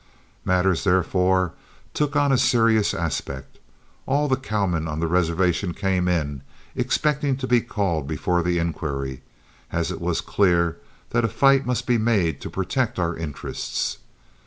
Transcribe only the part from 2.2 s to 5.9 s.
a serious aspect. All the cowmen on the reservation